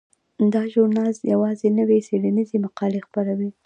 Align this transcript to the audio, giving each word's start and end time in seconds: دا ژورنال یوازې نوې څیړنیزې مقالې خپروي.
دا 0.53 0.61
ژورنال 0.71 1.13
یوازې 1.33 1.67
نوې 1.79 1.97
څیړنیزې 2.07 2.57
مقالې 2.65 2.99
خپروي. 3.05 3.49